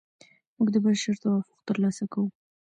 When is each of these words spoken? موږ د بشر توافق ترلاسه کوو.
موږ 0.57 0.67
د 0.71 0.77
بشر 0.85 1.15
توافق 1.23 1.59
ترلاسه 1.67 2.05
کوو. 2.13 2.27